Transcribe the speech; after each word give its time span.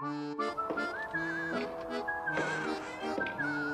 Thank 0.00 0.40
you. 3.40 3.69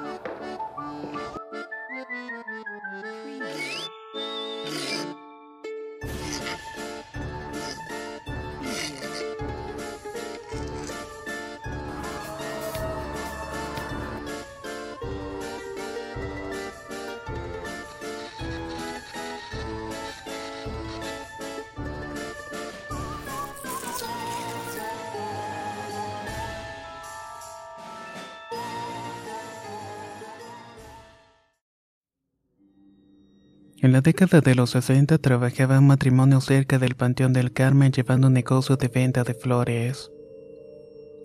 En 33.82 33.92
la 33.92 34.00
década 34.00 34.40
de 34.40 34.54
los 34.54 34.70
60 34.70 35.18
trabajaba 35.18 35.78
un 35.78 35.88
matrimonio 35.88 36.40
cerca 36.40 36.78
del 36.78 36.94
Panteón 36.94 37.34
del 37.34 37.52
Carmen 37.52 37.92
llevando 37.92 38.28
un 38.28 38.32
negocio 38.32 38.76
de 38.76 38.88
venta 38.88 39.22
de 39.22 39.34
flores. 39.34 40.10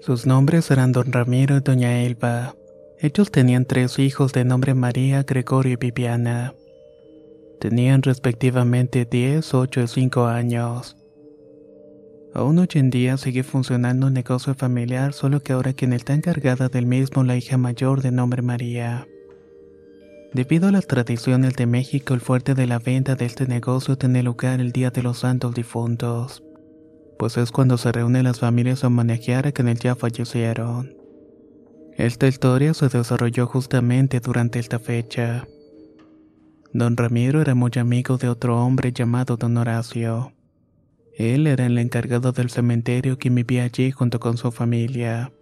Sus 0.02 0.26
nombres 0.26 0.70
eran 0.70 0.92
don 0.92 1.14
Ramiro 1.14 1.56
y 1.56 1.62
doña 1.62 2.04
Elba. 2.04 2.56
Ellos 3.00 3.32
tenían 3.32 3.66
tres 3.66 4.00
hijos 4.00 4.34
de 4.34 4.44
nombre 4.44 4.74
María, 4.74 5.24
Gregorio 5.24 5.74
y 5.74 5.76
Viviana. 5.78 6.54
Tenían 7.62 8.02
respectivamente 8.02 9.08
10, 9.10 9.54
8 9.54 9.82
y 9.82 9.88
5 9.88 10.26
años. 10.26 10.98
Aún 12.34 12.60
hoy 12.60 12.68
en 12.74 12.90
día 12.90 13.16
sigue 13.18 13.44
funcionando 13.44 14.08
un 14.08 14.14
negocio 14.14 14.56
familiar, 14.56 15.14
solo 15.14 15.42
que 15.42 15.54
ahora 15.54 15.74
quien 15.74 15.94
está 15.94 16.14
encargada 16.14 16.68
del 16.68 16.86
mismo 16.86 17.24
la 17.24 17.38
hija 17.38 17.58
mayor 17.58 18.02
de 18.02 18.12
nombre 18.12 18.42
María. 18.42 19.08
Debido 20.34 20.70
a 20.70 20.72
las 20.72 20.88
tradiciones 20.88 21.56
de 21.56 21.66
México, 21.66 22.14
el 22.14 22.22
fuerte 22.22 22.54
de 22.56 22.66
la 22.66 22.80
venta 22.80 23.16
de 23.16 23.26
este 23.26 23.48
negocio 23.48 23.98
tiene 23.98 24.24
lugar 24.24 24.62
el 24.62 24.72
Día 24.72 24.90
de 24.90 25.04
los 25.04 25.20
Santos 25.20 25.54
Difuntos, 25.54 26.42
pues 27.20 27.36
es 27.36 27.52
cuando 27.52 27.78
se 27.78 27.92
reúnen 27.92 28.24
las 28.24 28.40
familias 28.40 28.84
a 28.84 28.88
homenajear 28.88 29.48
a 29.48 29.52
quienes 29.52 29.82
ya 29.82 29.94
fallecieron. 29.94 30.96
Esta 31.98 32.28
historia 32.28 32.74
se 32.74 32.88
desarrolló 32.88 33.46
justamente 33.46 34.22
durante 34.22 34.60
esta 34.60 34.80
fecha. 34.80 35.46
Don 36.72 36.96
Ramiro 36.96 37.42
era 37.42 37.54
muy 37.54 37.72
amigo 37.76 38.18
de 38.18 38.30
otro 38.30 38.64
hombre 38.64 38.94
llamado 38.94 39.36
Don 39.36 39.58
Horacio. 39.58 40.32
Él 41.18 41.46
era 41.46 41.66
el 41.66 41.78
encargado 41.78 42.32
del 42.32 42.50
cementerio 42.50 43.18
que 43.18 43.30
vivía 43.30 43.66
allí 43.66 43.92
junto 43.92 44.22
con 44.22 44.38
su 44.38 44.50
familia. 44.54 45.34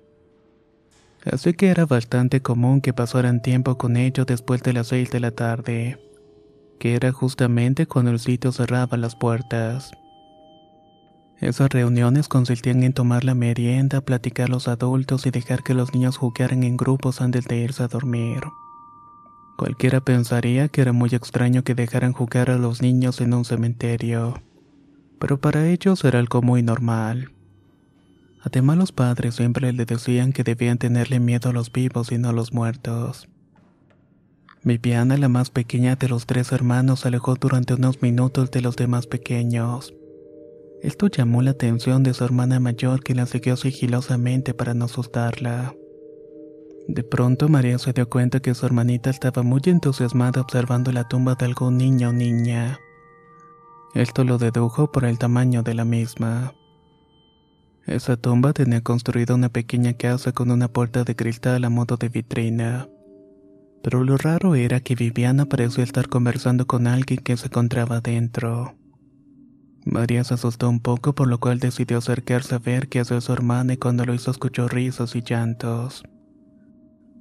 Así 1.26 1.54
que 1.54 1.68
era 1.68 1.86
bastante 1.86 2.42
común 2.42 2.82
que 2.82 2.94
pasaran 2.94 3.42
tiempo 3.42 3.78
con 3.78 3.98
ellos 3.98 4.26
después 4.26 4.64
de 4.64 4.74
las 4.74 4.88
seis 4.88 5.12
de 5.12 5.20
la 5.20 5.32
tarde, 5.32 6.00
que 6.80 6.96
era 6.96 7.12
justamente 7.12 7.88
cuando 7.88 8.12
el 8.12 8.20
sitio 8.20 8.52
cerraba 8.52 8.98
las 8.98 9.16
puertas. 9.16 9.92
Esas 11.42 11.70
reuniones 11.70 12.28
consistían 12.28 12.84
en 12.84 12.94
tomar 12.94 13.24
la 13.24 13.34
merienda, 13.34 14.02
platicar 14.02 14.50
los 14.50 14.68
adultos 14.68 15.26
y 15.26 15.32
dejar 15.32 15.64
que 15.64 15.74
los 15.74 15.94
niños 15.94 16.18
jugaran 16.18 16.64
en 16.64 16.76
grupos 16.76 17.22
antes 17.22 17.46
de 17.46 17.58
irse 17.58 17.84
a 17.84 17.88
dormir. 17.88 18.44
Cualquiera 19.58 20.02
pensaría 20.02 20.70
que 20.70 20.82
era 20.82 20.94
muy 20.94 21.10
extraño 21.12 21.64
que 21.64 21.76
dejaran 21.76 22.14
jugar 22.14 22.50
a 22.50 22.58
los 22.58 22.82
niños 22.82 23.20
en 23.20 23.34
un 23.34 23.44
cementerio, 23.44 24.42
pero 25.20 25.40
para 25.40 25.68
ellos 25.68 26.04
era 26.06 26.20
algo 26.20 26.42
muy 26.42 26.64
normal. 26.64 27.32
Además 28.42 28.78
los 28.78 28.92
padres 28.92 29.36
siempre 29.36 29.74
le 29.74 29.86
decían 29.86 30.32
que 30.32 30.44
debían 30.44 30.78
tenerle 30.78 31.20
miedo 31.20 31.50
a 31.50 31.54
los 31.54 31.72
vivos 31.72 32.12
y 32.12 32.18
no 32.18 32.30
a 32.30 32.34
los 32.34 32.54
muertos. 32.54 33.28
Viviana, 34.64 35.18
la 35.18 35.30
más 35.30 35.50
pequeña 35.50 35.96
de 35.96 36.10
los 36.10 36.26
tres 36.26 36.52
hermanos, 36.52 37.02
se 37.02 37.08
alejó 37.08 37.36
durante 37.36 37.74
unos 37.74 38.02
minutos 38.02 38.52
de 38.52 38.62
los 38.62 38.76
demás 38.76 39.08
pequeños. 39.08 39.94
Esto 40.82 41.08
llamó 41.08 41.42
la 41.42 41.52
atención 41.52 42.04
de 42.04 42.14
su 42.14 42.24
hermana 42.24 42.60
mayor 42.60 43.04
que 43.04 43.16
la 43.16 43.26
siguió 43.26 43.58
sigilosamente 43.58 44.54
para 44.54 44.74
no 44.74 44.86
asustarla. 44.86 45.76
De 46.88 47.04
pronto 47.04 47.50
María 47.50 47.78
se 47.78 47.94
dio 47.94 48.10
cuenta 48.10 48.40
que 48.40 48.56
su 48.56 48.66
hermanita 48.66 49.10
estaba 49.10 49.44
muy 49.44 49.62
entusiasmada 49.66 50.42
observando 50.42 50.92
la 50.92 51.08
tumba 51.08 51.36
de 51.36 51.46
algún 51.46 51.78
niño 51.78 52.10
o 52.10 52.14
niña. 52.14 52.80
Esto 53.94 54.24
lo 54.24 54.38
dedujo 54.38 54.92
por 54.92 55.06
el 55.06 55.20
tamaño 55.20 55.64
de 55.64 55.74
la 55.74 55.86
misma. 55.86 56.54
Esa 57.90 58.18
tumba 58.18 58.54
tenía 58.54 58.82
construida 58.82 59.34
una 59.34 59.50
pequeña 59.50 59.94
casa 59.94 60.32
con 60.32 60.52
una 60.52 60.68
puerta 60.68 61.04
de 61.04 61.16
cristal 61.16 61.66
a 61.66 61.72
modo 61.72 61.98
de 61.98 62.08
vitrina. 62.08 62.88
Pero 63.82 64.04
lo 64.04 64.16
raro 64.16 64.54
era 64.54 64.80
que 64.80 64.94
Viviana 64.94 65.46
parecía 65.46 65.86
estar 65.86 66.08
conversando 66.08 66.68
con 66.68 66.86
alguien 66.86 67.20
que 67.24 67.36
se 67.36 67.48
encontraba 67.48 68.00
dentro. 68.00 68.76
María 69.86 70.24
se 70.24 70.36
asustó 70.36 70.70
un 70.70 70.82
poco 70.82 71.16
por 71.16 71.28
lo 71.28 71.40
cual 71.40 71.58
decidió 71.58 71.98
acercarse 71.98 72.54
a 72.54 72.60
ver 72.60 72.90
qué 72.90 73.00
hacía 73.00 73.22
su 73.22 73.34
hermana 73.34 73.74
y 73.74 73.78
cuando 73.78 74.06
lo 74.06 74.14
hizo 74.14 74.30
escuchó 74.30 74.68
risas 74.68 75.16
y 75.16 75.24
llantos. 75.24 76.04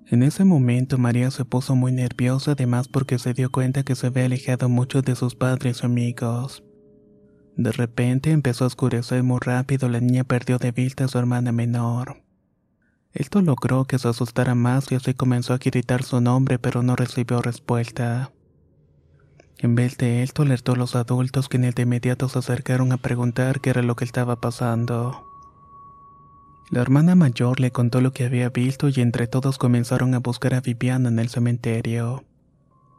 En 0.05 0.23
ese 0.23 0.45
momento 0.45 0.99
María 0.99 1.31
se 1.31 1.47
puso 1.47 1.77
muy 1.77 1.93
nerviosa 1.93 2.53
además 2.53 2.89
porque 2.89 3.19
se 3.19 3.33
dio 3.33 3.51
cuenta 3.51 3.85
que 3.85 3.95
se 3.95 4.09
había 4.09 4.27
alejado 4.27 4.69
mucho 4.69 5.01
de 5.01 5.17
sus 5.17 5.35
padres 5.35 5.81
y 5.83 5.87
amigos. 5.87 6.63
De 7.59 7.73
repente 7.73 8.31
empezó 8.31 8.63
a 8.63 8.69
oscurecer 8.69 9.25
muy 9.25 9.41
rápido, 9.41 9.89
la 9.89 9.99
niña 9.99 10.23
perdió 10.23 10.59
de 10.59 10.71
vista 10.71 11.05
a 11.05 11.09
su 11.09 11.19
hermana 11.19 11.51
menor. 11.51 12.23
Esto 13.13 13.43
logró 13.43 13.85
que 13.85 13.99
se 13.99 14.07
asustara 14.07 14.55
más 14.55 14.93
y 14.93 14.95
así 14.95 15.13
comenzó 15.13 15.55
a 15.55 15.59
gritar 15.59 16.05
su 16.05 16.21
nombre, 16.21 16.61
pero 16.61 16.85
no 16.85 16.95
recibió 16.95 17.43
respuesta. 17.43 18.31
En 19.59 19.75
vez 19.75 19.99
de 19.99 20.23
esto, 20.23 20.43
alertó 20.43 20.75
a 20.75 20.77
los 20.77 20.95
adultos 20.95 21.49
quienes 21.49 21.75
de 21.75 21.83
inmediato 21.83 22.29
se 22.29 22.39
acercaron 22.39 22.93
a 22.93 22.97
preguntar 22.99 23.61
qué 23.61 23.71
era 23.71 23.83
lo 23.83 23.97
que 23.97 24.05
estaba 24.05 24.41
pasando. 24.41 25.25
La 26.71 26.81
hermana 26.81 27.17
mayor 27.17 27.59
le 27.59 27.73
contó 27.73 28.01
lo 28.01 28.13
que 28.13 28.27
había 28.27 28.51
visto 28.51 28.89
y 28.89 29.01
entre 29.01 29.27
todos 29.27 29.59
comenzaron 29.59 30.15
a 30.15 30.21
buscar 30.21 30.55
a 30.55 30.61
Viviana 30.61 31.09
en 31.09 31.19
el 31.19 31.29
cementerio. 31.29 32.28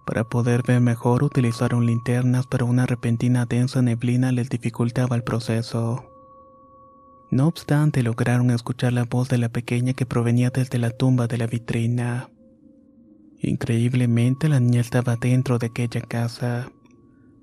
Para 0.10 0.24
poder 0.24 0.64
ver 0.64 0.82
mejor 0.82 1.24
utilizaron 1.24 1.86
linternas, 1.86 2.48
pero 2.48 2.66
una 2.66 2.88
repentina 2.88 3.46
densa 3.46 3.84
neblina 3.84 4.32
les 4.32 4.50
dificultaba 4.50 5.16
el 5.16 5.22
proceso. 5.22 6.04
No 7.30 7.46
obstante, 7.46 8.02
lograron 8.02 8.50
escuchar 8.50 8.92
la 8.92 9.04
voz 9.04 9.30
de 9.30 9.38
la 9.38 9.50
pequeña 9.50 9.94
que 9.94 10.08
provenía 10.08 10.50
desde 10.50 10.80
la 10.80 10.90
tumba 10.90 11.28
de 11.28 11.38
la 11.38 11.46
vitrina. 11.46 12.32
Increíblemente, 13.40 14.50
la 14.50 14.60
niña 14.60 14.82
estaba 14.82 15.16
dentro 15.16 15.60
de 15.60 15.68
aquella 15.68 16.02
casa, 16.02 16.72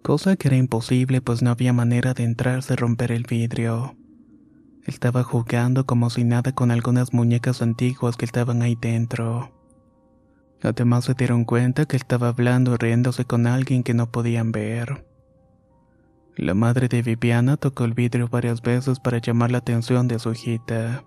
cosa 0.03 0.35
que 0.35 0.49
era 0.49 0.57
imposible 0.57 1.21
pues 1.21 1.43
no 1.43 1.51
había 1.51 1.73
manera 1.73 2.15
de 2.15 2.25
entrarse 2.25 2.73
y 2.73 2.77
romper 2.77 3.13
el 3.13 3.27
vidrio. 3.31 3.95
Estaba 4.83 5.23
jugando 5.23 5.87
como 5.87 6.11
si 6.11 6.25
nada 6.25 6.51
con 6.51 6.73
algunas 6.73 7.15
muñecas 7.15 7.63
antiguas 7.63 8.17
que 8.17 8.25
estaban 8.25 8.63
ahí 8.63 8.75
dentro. 8.75 9.56
Además 10.63 11.05
se 11.05 11.15
dieron 11.15 11.45
cuenta 11.45 11.87
que 11.87 11.97
estaba 11.97 12.29
hablando 12.29 12.75
y 12.75 12.77
riéndose 12.77 13.25
con 13.25 13.47
alguien 13.47 13.83
que 13.83 13.95
no 13.95 14.11
podían 14.11 14.53
ver. 14.53 15.05
La 16.37 16.55
madre 16.55 16.89
de 16.89 17.03
Viviana 17.03 17.57
tocó 17.57 17.85
el 17.85 17.95
vidrio 17.95 18.29
varias 18.29 18.61
veces 18.61 19.01
para 19.01 19.19
llamar 19.19 19.51
la 19.51 19.59
atención 19.59 20.07
de 20.07 20.19
su 20.19 20.33
hijita. 20.33 21.05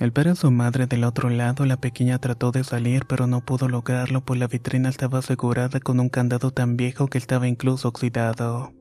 Al 0.00 0.12
ver 0.12 0.28
a 0.28 0.34
su 0.36 0.50
madre 0.50 0.86
del 0.86 1.02
otro 1.02 1.28
lado, 1.28 1.66
la 1.66 1.76
pequeña 1.76 2.18
trató 2.18 2.52
de 2.52 2.62
salir 2.62 3.06
pero 3.06 3.26
no 3.26 3.44
pudo 3.44 3.68
lograrlo 3.68 4.20
pues 4.20 4.38
la 4.38 4.46
vitrina 4.46 4.88
estaba 4.88 5.18
asegurada 5.18 5.80
con 5.80 5.98
un 5.98 6.08
candado 6.08 6.52
tan 6.52 6.76
viejo 6.76 7.08
que 7.08 7.18
estaba 7.18 7.48
incluso 7.48 7.88
oxidado. 7.88 8.72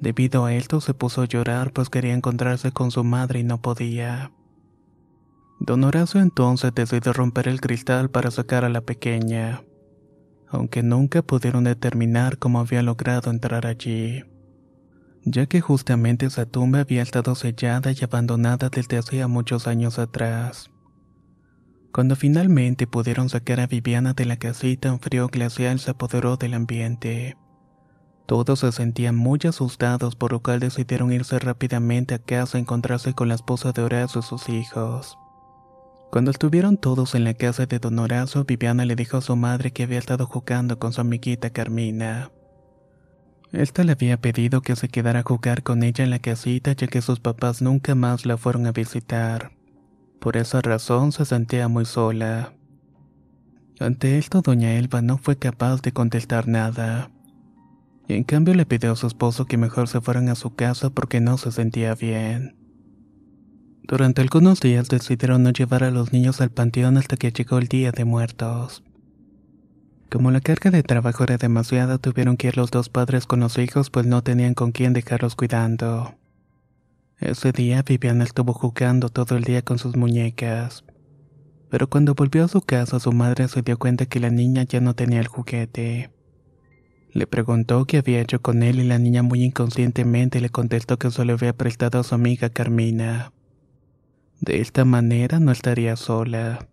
Debido 0.00 0.44
a 0.44 0.54
esto 0.54 0.80
se 0.80 0.94
puso 0.94 1.22
a 1.22 1.26
llorar 1.26 1.72
pues 1.72 1.90
quería 1.90 2.14
encontrarse 2.14 2.72
con 2.72 2.90
su 2.90 3.04
madre 3.04 3.40
y 3.40 3.44
no 3.44 3.60
podía. 3.60 4.32
Don 5.60 5.84
Horacio 5.84 6.20
entonces 6.20 6.74
decidió 6.74 7.12
romper 7.12 7.48
el 7.48 7.60
cristal 7.60 8.10
para 8.10 8.30
sacar 8.30 8.64
a 8.64 8.68
la 8.68 8.80
pequeña, 8.80 9.62
aunque 10.48 10.82
nunca 10.82 11.22
pudieron 11.22 11.64
determinar 11.64 12.38
cómo 12.38 12.60
había 12.60 12.82
logrado 12.82 13.30
entrar 13.30 13.66
allí, 13.66 14.24
ya 15.24 15.46
que 15.46 15.60
justamente 15.60 16.26
esa 16.26 16.44
tumba 16.44 16.80
había 16.80 17.02
estado 17.02 17.34
sellada 17.34 17.92
y 17.92 18.04
abandonada 18.04 18.68
desde 18.68 18.98
hacía 18.98 19.28
muchos 19.28 19.66
años 19.66 19.98
atrás. 19.98 20.70
Cuando 21.92 22.16
finalmente 22.16 22.88
pudieron 22.88 23.28
sacar 23.28 23.60
a 23.60 23.68
Viviana 23.68 24.14
de 24.14 24.24
la 24.24 24.36
casita, 24.36 24.92
un 24.92 24.98
frío 24.98 25.28
glacial 25.28 25.78
se 25.78 25.92
apoderó 25.92 26.36
del 26.36 26.54
ambiente. 26.54 27.36
Todos 28.26 28.60
se 28.60 28.72
sentían 28.72 29.14
muy 29.14 29.38
asustados, 29.46 30.16
por 30.16 30.32
lo 30.32 30.42
cual 30.42 30.58
decidieron 30.58 31.12
irse 31.12 31.38
rápidamente 31.38 32.14
a 32.14 32.18
casa 32.18 32.58
a 32.58 32.60
encontrarse 32.60 33.14
con 33.14 33.28
la 33.28 33.34
esposa 33.36 33.70
de 33.70 33.82
Horacio 33.82 34.20
y 34.20 34.24
sus 34.24 34.48
hijos. 34.48 35.18
Cuando 36.14 36.30
estuvieron 36.30 36.76
todos 36.76 37.16
en 37.16 37.24
la 37.24 37.34
casa 37.34 37.66
de 37.66 37.80
don 37.80 37.98
Horacio, 37.98 38.44
Viviana 38.44 38.84
le 38.84 38.94
dijo 38.94 39.16
a 39.16 39.20
su 39.20 39.34
madre 39.34 39.72
que 39.72 39.82
había 39.82 39.98
estado 39.98 40.26
jugando 40.26 40.78
con 40.78 40.92
su 40.92 41.00
amiguita 41.00 41.50
Carmina. 41.50 42.30
Esta 43.50 43.82
le 43.82 43.90
había 43.90 44.20
pedido 44.20 44.60
que 44.60 44.76
se 44.76 44.88
quedara 44.88 45.18
a 45.18 45.22
jugar 45.24 45.64
con 45.64 45.82
ella 45.82 46.04
en 46.04 46.10
la 46.10 46.20
casita 46.20 46.70
ya 46.70 46.86
que 46.86 47.02
sus 47.02 47.18
papás 47.18 47.62
nunca 47.62 47.96
más 47.96 48.26
la 48.26 48.36
fueron 48.36 48.64
a 48.66 48.70
visitar. 48.70 49.56
Por 50.20 50.36
esa 50.36 50.60
razón 50.60 51.10
se 51.10 51.24
sentía 51.24 51.66
muy 51.66 51.84
sola. 51.84 52.54
Ante 53.80 54.16
esto, 54.16 54.40
doña 54.40 54.74
Elba 54.74 55.02
no 55.02 55.18
fue 55.18 55.36
capaz 55.36 55.82
de 55.82 55.90
contestar 55.90 56.46
nada. 56.46 57.10
Y 58.06 58.14
en 58.14 58.22
cambio 58.22 58.54
le 58.54 58.66
pidió 58.66 58.92
a 58.92 58.96
su 58.96 59.08
esposo 59.08 59.46
que 59.46 59.56
mejor 59.56 59.88
se 59.88 60.00
fueran 60.00 60.28
a 60.28 60.36
su 60.36 60.54
casa 60.54 60.90
porque 60.90 61.20
no 61.20 61.38
se 61.38 61.50
sentía 61.50 61.96
bien. 61.96 62.63
Durante 63.86 64.22
algunos 64.22 64.60
días 64.60 64.88
decidieron 64.88 65.42
no 65.42 65.50
llevar 65.50 65.84
a 65.84 65.90
los 65.90 66.10
niños 66.10 66.40
al 66.40 66.50
panteón 66.50 66.96
hasta 66.96 67.18
que 67.18 67.32
llegó 67.32 67.58
el 67.58 67.68
Día 67.68 67.92
de 67.92 68.06
Muertos. 68.06 68.82
Como 70.10 70.30
la 70.30 70.40
carga 70.40 70.70
de 70.70 70.82
trabajo 70.82 71.24
era 71.24 71.36
demasiada, 71.36 71.98
tuvieron 71.98 72.38
que 72.38 72.48
ir 72.48 72.56
los 72.56 72.70
dos 72.70 72.88
padres 72.88 73.26
con 73.26 73.40
los 73.40 73.58
hijos 73.58 73.90
pues 73.90 74.06
no 74.06 74.22
tenían 74.22 74.54
con 74.54 74.72
quién 74.72 74.94
dejarlos 74.94 75.36
cuidando. 75.36 76.14
Ese 77.20 77.52
día 77.52 77.82
Viviana 77.82 78.24
estuvo 78.24 78.54
jugando 78.54 79.10
todo 79.10 79.36
el 79.36 79.44
día 79.44 79.60
con 79.60 79.78
sus 79.78 79.96
muñecas. 79.96 80.82
Pero 81.68 81.90
cuando 81.90 82.14
volvió 82.14 82.44
a 82.44 82.48
su 82.48 82.62
casa 82.62 82.98
su 83.00 83.12
madre 83.12 83.48
se 83.48 83.60
dio 83.60 83.78
cuenta 83.78 84.06
que 84.06 84.18
la 84.18 84.30
niña 84.30 84.62
ya 84.62 84.80
no 84.80 84.94
tenía 84.94 85.20
el 85.20 85.28
juguete. 85.28 86.10
Le 87.12 87.26
preguntó 87.26 87.84
qué 87.84 87.98
había 87.98 88.22
hecho 88.22 88.40
con 88.40 88.62
él 88.62 88.80
y 88.80 88.84
la 88.84 88.98
niña 88.98 89.22
muy 89.22 89.42
inconscientemente 89.42 90.40
le 90.40 90.48
contestó 90.48 90.98
que 90.98 91.10
solo 91.10 91.34
había 91.34 91.52
prestado 91.52 92.00
a 92.00 92.02
su 92.02 92.14
amiga 92.14 92.48
Carmina. 92.48 93.30
De 94.40 94.60
esta 94.60 94.84
manera 94.84 95.40
no 95.40 95.52
estaría 95.52 95.96
sola. 95.96 96.66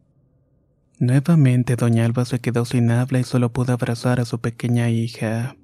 Nuevamente 0.99 1.75
doña 1.75 2.05
Alba 2.05 2.25
se 2.25 2.39
quedó 2.39 2.65
sin 2.65 2.91
habla 2.91 3.19
y 3.19 3.23
solo 3.23 3.51
pudo 3.51 3.73
abrazar 3.73 4.19
a 4.19 4.25
su 4.25 4.39
pequeña 4.39 4.89
hija. 4.89 5.55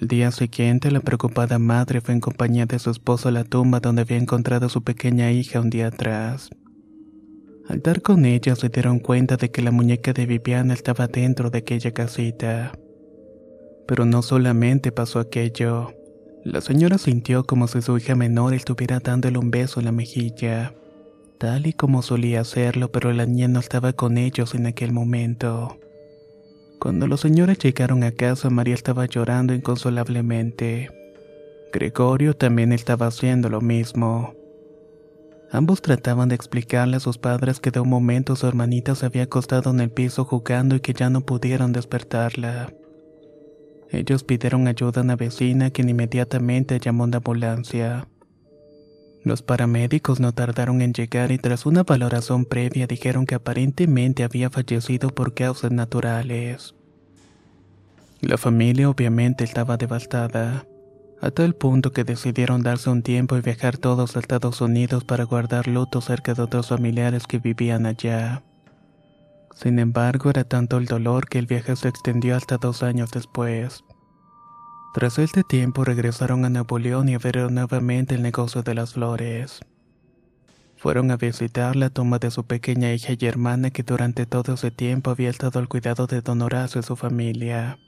Al 0.00 0.08
día 0.08 0.30
siguiente 0.30 0.90
la 0.90 1.00
preocupada 1.00 1.58
madre 1.58 2.00
fue 2.00 2.14
en 2.14 2.20
compañía 2.20 2.66
de 2.66 2.78
su 2.78 2.90
esposo 2.90 3.28
a 3.28 3.32
la 3.32 3.44
tumba 3.44 3.80
donde 3.80 4.02
había 4.02 4.16
encontrado 4.16 4.66
a 4.66 4.68
su 4.70 4.82
pequeña 4.82 5.30
hija 5.30 5.60
un 5.60 5.70
día 5.70 5.88
atrás. 5.88 6.50
Al 7.68 7.82
dar 7.82 8.02
con 8.02 8.24
ella 8.24 8.56
se 8.56 8.68
dieron 8.68 8.98
cuenta 8.98 9.36
de 9.36 9.50
que 9.50 9.62
la 9.62 9.70
muñeca 9.70 10.12
de 10.12 10.26
Viviana 10.26 10.74
estaba 10.74 11.06
dentro 11.06 11.50
de 11.50 11.58
aquella 11.58 11.92
casita. 11.92 12.72
Pero 13.86 14.04
no 14.06 14.22
solamente 14.22 14.92
pasó 14.92 15.20
aquello. 15.20 15.92
La 16.42 16.60
señora 16.60 16.98
sintió 16.98 17.44
como 17.44 17.68
si 17.68 17.82
su 17.82 17.96
hija 17.96 18.14
menor 18.14 18.54
estuviera 18.54 18.98
dándole 18.98 19.38
un 19.38 19.50
beso 19.50 19.80
en 19.80 19.86
la 19.86 19.92
mejilla 19.92 20.74
tal 21.38 21.66
y 21.66 21.72
como 21.72 22.02
solía 22.02 22.40
hacerlo, 22.40 22.90
pero 22.90 23.12
la 23.12 23.26
niña 23.26 23.48
no 23.48 23.60
estaba 23.60 23.92
con 23.92 24.18
ellos 24.18 24.54
en 24.54 24.66
aquel 24.66 24.92
momento. 24.92 25.78
Cuando 26.78 27.06
los 27.06 27.20
señores 27.20 27.58
llegaron 27.58 28.02
a 28.04 28.12
casa, 28.12 28.50
María 28.50 28.74
estaba 28.74 29.06
llorando 29.06 29.54
inconsolablemente. 29.54 30.90
Gregorio 31.72 32.34
también 32.34 32.72
estaba 32.72 33.06
haciendo 33.06 33.48
lo 33.48 33.60
mismo. 33.60 34.34
Ambos 35.50 35.80
trataban 35.80 36.28
de 36.28 36.34
explicarle 36.34 36.96
a 36.96 37.00
sus 37.00 37.18
padres 37.18 37.60
que 37.60 37.70
de 37.70 37.80
un 37.80 37.88
momento 37.88 38.36
su 38.36 38.46
hermanita 38.46 38.94
se 38.94 39.06
había 39.06 39.24
acostado 39.24 39.70
en 39.70 39.80
el 39.80 39.90
piso 39.90 40.24
jugando 40.24 40.74
y 40.76 40.80
que 40.80 40.92
ya 40.92 41.08
no 41.08 41.20
pudieron 41.22 41.72
despertarla. 41.72 42.72
Ellos 43.90 44.24
pidieron 44.24 44.66
ayuda 44.66 45.00
a 45.00 45.04
una 45.04 45.16
vecina 45.16 45.70
quien 45.70 45.88
inmediatamente 45.88 46.80
llamó 46.80 47.04
a 47.04 47.06
una 47.06 47.16
ambulancia. 47.18 48.08
Los 49.26 49.42
paramédicos 49.42 50.20
no 50.20 50.30
tardaron 50.30 50.82
en 50.82 50.92
llegar 50.92 51.32
y 51.32 51.38
tras 51.38 51.66
una 51.66 51.82
valoración 51.82 52.44
previa 52.44 52.86
dijeron 52.86 53.26
que 53.26 53.34
aparentemente 53.34 54.22
había 54.22 54.50
fallecido 54.50 55.10
por 55.10 55.34
causas 55.34 55.72
naturales. 55.72 56.76
La 58.20 58.38
familia 58.38 58.88
obviamente 58.88 59.42
estaba 59.42 59.78
devastada, 59.78 60.64
a 61.20 61.30
tal 61.32 61.56
punto 61.56 61.90
que 61.90 62.04
decidieron 62.04 62.62
darse 62.62 62.88
un 62.88 63.02
tiempo 63.02 63.36
y 63.36 63.40
viajar 63.40 63.78
todos 63.78 64.14
a 64.14 64.20
Estados 64.20 64.60
Unidos 64.60 65.02
para 65.02 65.24
guardar 65.24 65.66
luto 65.66 66.00
cerca 66.00 66.32
de 66.32 66.42
otros 66.42 66.68
familiares 66.68 67.24
que 67.26 67.40
vivían 67.40 67.86
allá. 67.86 68.44
Sin 69.56 69.80
embargo, 69.80 70.30
era 70.30 70.44
tanto 70.44 70.76
el 70.76 70.86
dolor 70.86 71.28
que 71.28 71.40
el 71.40 71.46
viaje 71.46 71.74
se 71.74 71.88
extendió 71.88 72.36
hasta 72.36 72.58
dos 72.58 72.84
años 72.84 73.10
después. 73.10 73.82
Tras 74.94 75.18
este 75.18 75.44
tiempo 75.44 75.84
regresaron 75.84 76.44
a 76.44 76.50
Napoleón 76.50 77.08
y 77.08 77.14
abrieron 77.14 77.54
nuevamente 77.54 78.14
el 78.14 78.22
negocio 78.22 78.62
de 78.62 78.74
las 78.74 78.94
flores. 78.94 79.60
Fueron 80.76 81.10
a 81.10 81.16
visitar 81.16 81.74
la 81.76 81.90
tumba 81.90 82.18
de 82.18 82.30
su 82.30 82.44
pequeña 82.44 82.92
hija 82.92 83.14
y 83.18 83.26
hermana 83.26 83.70
que 83.70 83.82
durante 83.82 84.26
todo 84.26 84.54
ese 84.54 84.70
tiempo 84.70 85.10
había 85.10 85.30
estado 85.30 85.58
al 85.58 85.68
cuidado 85.68 86.06
de 86.06 86.20
don 86.20 86.42
Horacio 86.42 86.80
y 86.80 86.84
su 86.84 86.96
familia. 86.96 87.78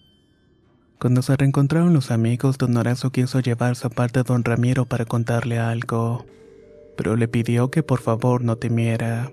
Cuando 0.98 1.22
se 1.22 1.36
reencontraron 1.36 1.92
los 1.94 2.10
amigos, 2.10 2.58
don 2.58 2.76
Horacio 2.76 3.10
quiso 3.10 3.40
llevarse 3.40 3.86
aparte 3.86 4.20
a 4.20 4.22
don 4.24 4.42
Ramiro 4.42 4.84
para 4.84 5.04
contarle 5.04 5.58
algo, 5.58 6.26
pero 6.96 7.14
le 7.14 7.28
pidió 7.28 7.70
que 7.70 7.82
por 7.82 8.00
favor 8.00 8.42
no 8.42 8.56
temiera. 8.56 9.30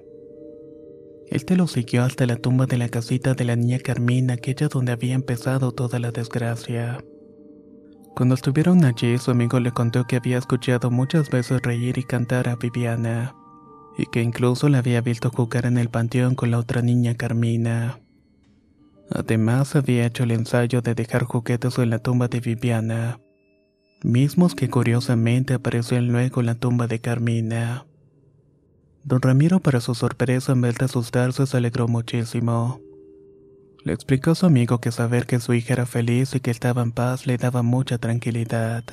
Este 1.27 1.55
lo 1.55 1.67
siguió 1.67 2.03
hasta 2.03 2.27
la 2.27 2.35
tumba 2.35 2.67
de 2.67 2.77
la 2.77 2.89
casita 2.89 3.33
de 3.33 3.45
la 3.45 3.55
niña 3.55 3.79
Carmina, 3.79 4.35
aquella 4.35 4.67
donde 4.67 4.91
había 4.91 5.15
empezado 5.15 5.71
toda 5.71 5.97
la 5.97 6.11
desgracia. 6.11 7.03
Cuando 8.15 8.35
estuvieron 8.35 8.85
allí, 8.85 9.17
su 9.17 9.31
amigo 9.31 9.59
le 9.59 9.73
contó 9.73 10.07
que 10.07 10.15
había 10.15 10.37
escuchado 10.37 10.89
muchas 10.89 11.29
veces 11.29 11.61
reír 11.61 11.97
y 11.97 12.03
cantar 12.03 12.47
a 12.47 12.55
Viviana, 12.55 13.35
y 13.97 14.05
que 14.05 14.21
incluso 14.21 14.69
la 14.69 14.77
había 14.77 15.01
visto 15.01 15.29
jugar 15.29 15.65
en 15.65 15.77
el 15.77 15.89
panteón 15.89 16.33
con 16.33 16.49
la 16.49 16.59
otra 16.59 16.81
niña 16.81 17.15
Carmina. 17.15 17.99
Además, 19.11 19.75
había 19.75 20.05
hecho 20.05 20.23
el 20.23 20.31
ensayo 20.31 20.81
de 20.81 20.95
dejar 20.95 21.25
juguetes 21.25 21.77
en 21.77 21.89
la 21.89 21.99
tumba 21.99 22.29
de 22.29 22.39
Viviana, 22.39 23.19
mismos 24.01 24.55
que 24.55 24.69
curiosamente 24.69 25.53
aparecían 25.53 26.07
luego 26.07 26.39
en 26.39 26.45
la 26.45 26.55
tumba 26.55 26.87
de 26.87 27.01
Carmina. 27.01 27.85
Don 29.03 29.21
Ramiro, 29.21 29.59
para 29.59 29.81
su 29.81 29.93
sorpresa, 29.93 30.53
en 30.53 30.61
vez 30.61 30.75
de 30.77 30.85
asustarse, 30.85 31.45
se 31.45 31.57
alegró 31.57 31.89
muchísimo. 31.89 32.79
Le 33.85 33.93
explicó 33.93 34.31
a 34.31 34.35
su 34.35 34.47
amigo 34.47 34.79
que 34.79 34.91
saber 34.91 35.27
que 35.27 35.39
su 35.39 35.53
hija 35.53 35.73
era 35.73 35.85
feliz 35.85 36.33
y 36.33 36.39
que 36.39 36.49
estaba 36.49 36.81
en 36.81 36.91
paz 36.91 37.27
le 37.27 37.37
daba 37.37 37.61
mucha 37.61 37.99
tranquilidad. 37.99 38.83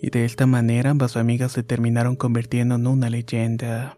Y 0.00 0.10
de 0.10 0.24
esta 0.24 0.46
manera 0.46 0.90
ambas 0.90 1.16
amigas 1.16 1.50
se 1.50 1.64
terminaron 1.64 2.14
convirtiendo 2.14 2.76
en 2.76 2.86
una 2.86 3.10
leyenda. 3.10 3.97